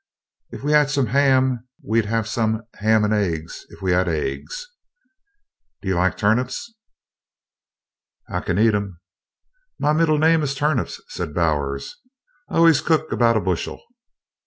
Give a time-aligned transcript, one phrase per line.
[0.49, 4.65] "If we had some ham we'd have some ham and eggs if we had eggs.
[5.79, 6.73] Do you like turnips?"
[8.27, 8.99] "I kin eat 'em."
[9.77, 11.97] "My middle name is 'turnips,'" said Bowers.
[12.49, 13.79] "I always cooks about a bushel!"